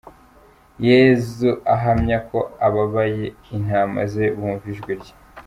[0.87, 5.13] Yesu ahamya ko ababaye intama ze bumva ijwi rye.